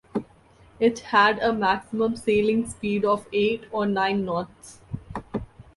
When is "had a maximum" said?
1.01-2.15